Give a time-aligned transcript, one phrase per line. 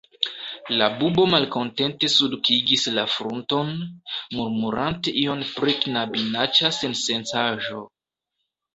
[0.77, 3.71] La bubo malkontente sulkigis la frunton,
[4.39, 7.89] murmurante ion pri "knabinaĉa sensencaĵo".